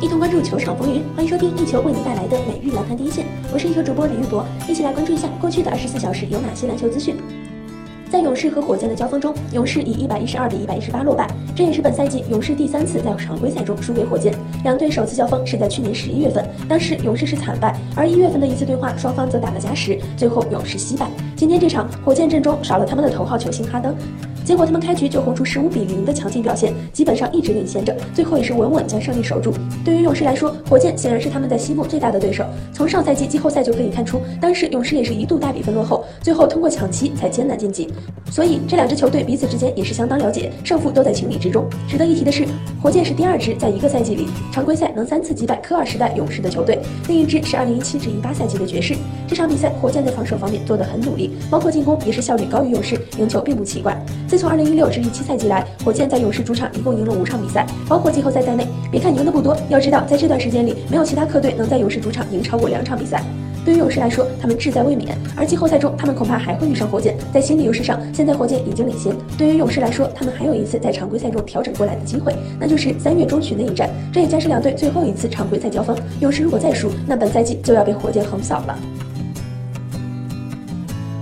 [0.00, 7.16] 一同关注球场风云，欢迎收听一球为你带来的每日篮坛第一线，我是一球主播李玉博，一起来关注一下过去的二十四小时有哪些篮球资讯。
[8.10, 14.34] 在勇士和火箭的交锋中，勇士以一百一十二比一百一十八落败，这也是本赛季勇士第三次在常规赛中输给火箭。
[14.64, 21.10] 两队首次交锋是在去年十一月份，当时勇士是惨败，而一月份的一次对话，双方则打了加时，最后勇士惜败。
[21.36, 23.94] 今天这场火箭阵中少了他们的头号球星哈登。
[24.44, 29.52] 结果他们开局就轰出十五比零的强劲表现，基本上一直领先着，最后也是稳稳将胜利守住。
[29.84, 32.44] 对于勇士来说，火箭显然是他们在西部最大的对手。
[32.72, 37.88] 从上赛季季后赛就可以看出，当时勇士也是一度大比分落后，最后通过抢七才艰难晋级。
[38.30, 41.68] 所以这两支球队彼此之间也是相当了解，胜负都在情理之中。
[41.88, 42.46] 值得一提的是，
[42.82, 48.94] 火箭是第二支在一个赛季里常规赛能三次击败科尔时代勇士的球队，另一支是二零一七至一八赛季的爵士。
[49.28, 53.96] 这场比赛，火箭在防守方面做得很努力，包括进攻也是效率高于勇士，赢球并不奇怪。
[54.30, 58.64] 自从二零一六至一七赛季来，火箭在勇士主场一共赢了五场比赛，包括季后赛在内。
[58.88, 63.24] 别看赢的不多，要知道在这段时间里，没有其他客队能在勇士主场赢超过两场比赛。
[63.64, 67.16] 对于勇士来说，他们志在卫冕，而季后赛中他们恐怕还会遇上火箭。
[67.34, 69.12] 在心理优势上，现在火箭已经领先。
[69.36, 75.96] 对于勇士来说，他们还有一次在常规赛中调整过来的机会，那就是三月中旬的一战，这也将是两队最后一次常规赛交锋。
[76.20, 78.78] 勇士如果再输，那本赛季就要被火箭横扫了。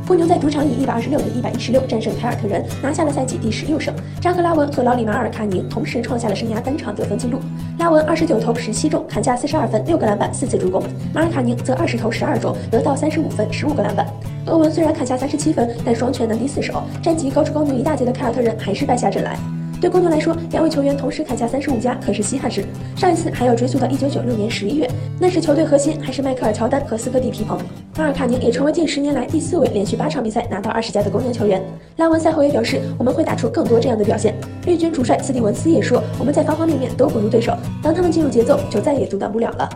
[0.09, 3.95] 公牛在主场以一百二十六比一百一十六战胜凯尔特人，拿下了赛季第十六胜。
[4.23, 7.39] 扎克拉文和劳里马尔卡宁同时创下了生涯单场得分纪录。
[7.79, 14.07] 拉文二十九投十七中，砍下四十二分，六个篮板，四次助攻；马尔卡宁则二十投十二中，得到三十五分，十五个篮板。
[14.47, 19.37] 俄文虽然砍下三十七分，但双拳难敌四手，战绩高出公牛一大截的凯尔特人还是败下阵来。
[19.79, 22.65] 对公牛来说，两位球员同时砍下三十五加可是稀罕事。
[22.97, 27.59] 上一次还要追溯到一九九六年十一月，那时球队核心还是迈克尔乔丹和斯科蒂皮蓬。
[27.99, 31.61] 马尔卡宁也成为近十年来第四位连续八场比赛拿到二十加的公牛球员。
[31.97, 34.33] 拉文赛后也表示，我们会打出更多这样的表现。
[34.67, 39.69] 绿军主帅斯蒂文斯也说，我们在方方面面都不如对手，当他们进入节奏，就再也阻挡不了了。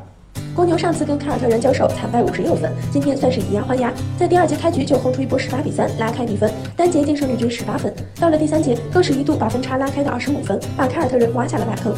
[0.54, 7.92] 公牛上次跟凯尔特人交手惨败五十六分，今天算是以牙还牙，在第二节开局就轰出一波十八比三拉开比分，单节净胜绿军十八分。
[8.20, 11.92] 到了第三节，更是一度把分差拉开到二十五分，把凯尔特人挖下了大坑。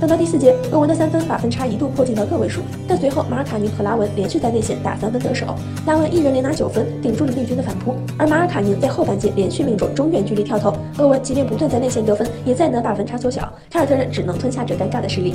[0.00, 5.46] 等到第四节，欧文的三分把分差一度迫近到个位数，但随后马尔卡宁和拉文连续在内线打三分得手，
[5.86, 15.34] 拉文一人连拿九分，顶住了绿军的反扑，而马尔卡宁在后半截连续命中中远距离跳投，欧文即便不断在内线得分，也再难把分差缩小，凯尔特人只能吞下这尴尬的失利。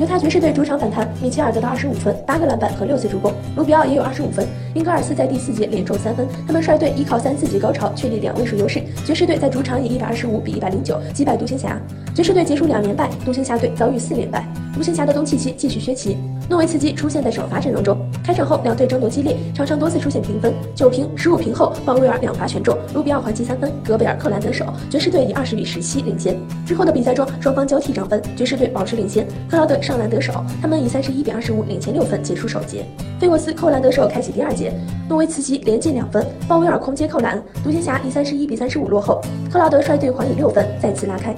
[0.00, 4.48] 犹他爵士队主场反弹，米切尔得到二十五分、八个篮板和六次助攻，卢比奥也有二十五分。
[4.72, 8.82] 英格尔斯在第四节连中三分，他们率队依靠三次级高潮确立两位数优势。
[9.04, 11.78] 爵士队在主场以一百二十五比一百零九击败独行侠。
[12.14, 14.42] 爵士队结束两连败，独行侠队遭遇四连败。
[14.80, 16.16] 独行侠的东契奇继续缺席，
[16.48, 17.94] 诺维茨基出现在首发阵容中。
[18.24, 26.34] 开场后两队争夺激烈，场上多次出现平分，九平、十五平后，鲍威尔两罚全中，卢比奥还击三分，戈贝尔克兰得手，爵士队以二十比十七领先。
[26.64, 30.32] 之后的比赛中，双方交替涨分，爵士队保持领先，克劳德上篮得手，
[30.62, 32.86] 他们以三十一比二十五领先六分结束首节。
[33.20, 34.72] 费沃斯扣篮得手，开启第二节，
[35.10, 39.20] 诺维茨基连进两分，鲍威尔空接扣篮，独行侠以三十一比三十五落后，
[39.52, 41.36] 克劳德率队还以六分，再次拉开。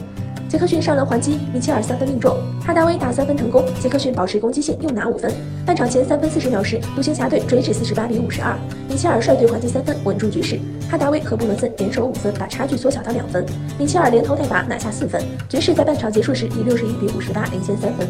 [0.52, 5.32] 杰克逊上篮还击，米切尔三分命中，哈达威打三分成功，杰克逊保持攻击性又拿五分。
[5.64, 8.54] 半场前三分四十秒时，独行侠队追至四十八比五十二，
[8.86, 13.46] 米切尔率队还击三分稳住局势，哈达威和布伦森联手五分把差距缩小到两分，
[13.78, 18.06] 米切尔连投带罚拿下四分，爵士在半场结束时以六十一比五十八领先三分。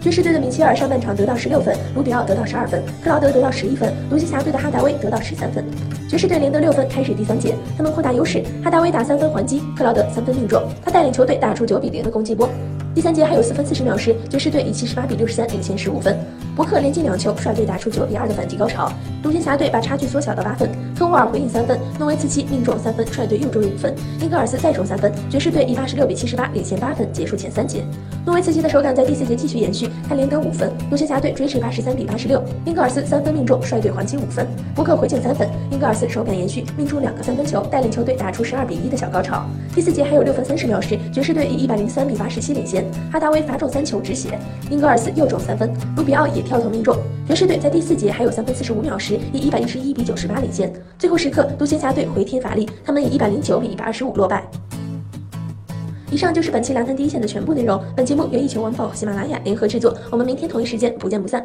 [0.00, 5.64] 爵士队的米切尔上半场得到十六分，卢比奥得到十二分，克劳德得到十一分，独行侠队的哈达威得到十三分。
[6.08, 8.42] 爵士队连得六分，开始第三节，他们扩大优势。
[8.62, 12.48] 哈达威打三分还击，克劳德三分命中，他带领球队打出九比零的攻击波。
[12.94, 16.16] 第三节还有四分四十秒时，爵士队以七十八比六十三领先十五分。
[16.58, 18.90] 伯克连进两球，率队打出九比二的反击高潮。
[19.22, 20.68] 独行侠队把差距缩小到八分。
[20.98, 23.94] 科沃尔回应三分，诺维茨基命中三分，率队又中五分。
[24.20, 27.84] 英格尔斯再中三分，爵士队以八十六比七十八领先八分，结束前三节。
[28.26, 30.72] 诺维茨基的手感在第四节继续延续，他连得五分。
[30.90, 32.42] 独行侠队追至八十三比八十六。
[32.64, 34.44] 英格尔斯三分命中，率队还击五分。
[34.74, 39.46] 伯克回敬三分，英格尔斯手感延续，命中两个三分球，带领球队打出十二比一的小高潮。
[39.76, 42.84] 第四节还有六分三十秒时，爵士队以一百零三比八十七领先。
[43.12, 43.28] 哈达。
[43.28, 44.38] 威罚中三球止血，
[44.70, 46.96] 英格尔斯又中三分，卢比奥也跳投命中。
[47.26, 50.72] 爵士队在第四节还有三分四十五秒时，以一百一十一比九十八领先。
[50.98, 54.48] 最后时刻，独行侠队回天乏力，他们以一百零九比一百二十五落败。
[56.10, 57.78] 以上就是本期篮坛第一线的全部内容。
[57.94, 61.44] 本节目由一球网宝和喜马拉雅联合制作，我们明天同一时间不见不散。